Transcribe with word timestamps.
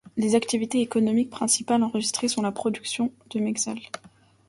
Les 0.17 0.33
activités 0.33 0.81
économiques 0.81 1.29
principales 1.29 1.83
enregistrées 1.83 2.27
sont 2.27 2.41
la 2.41 2.51
production 2.51 3.13
de 3.29 3.39
mezcal. 3.39 3.77